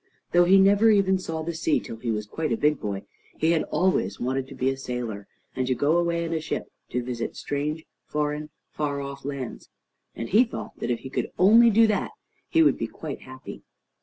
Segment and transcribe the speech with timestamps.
[0.31, 3.03] Though he never even saw the sea till he was quite a big boy,
[3.37, 6.71] he had always wanted to be a sailor, and to go away in a ship
[6.89, 9.69] to visit strange, foreign, far off lands;
[10.15, 12.09] and he thought that if he could only do that,
[12.49, 13.61] he would be quite happy.